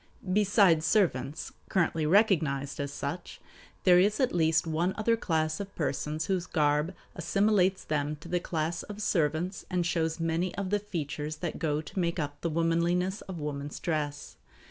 Besides 0.33 0.83
servants, 0.83 1.51
currently 1.69 2.07
recognized 2.07 2.79
as 2.79 2.91
such, 2.91 3.39
there 3.83 3.99
is 3.99 4.19
at 4.19 4.33
least 4.33 4.65
one 4.65 4.95
other 4.97 5.15
class 5.15 5.59
of 5.59 5.75
persons 5.75 6.25
whose 6.25 6.47
garb 6.47 6.95
assimilates 7.15 7.83
them 7.83 8.15
to 8.15 8.27
the 8.27 8.39
class 8.39 8.81
of 8.81 8.99
servants 8.99 9.63
and 9.69 9.85
shows 9.85 10.19
many 10.19 10.55
of 10.55 10.71
the 10.71 10.79
features 10.79 11.35
that 11.35 11.59
go 11.59 11.81
to 11.81 11.99
make 11.99 12.17
up 12.17 12.41
the 12.41 12.49
womanliness 12.49 13.21
of 13.29 13.37
woman's 13.39 13.79
dress. 13.79 14.37